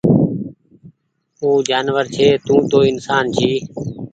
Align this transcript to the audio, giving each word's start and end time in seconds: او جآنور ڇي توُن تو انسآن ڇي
او 1.41 1.49
جآنور 1.67 2.03
ڇي 2.15 2.27
توُن 2.45 2.61
تو 2.71 2.79
انسآن 2.91 3.23
ڇي 3.35 3.51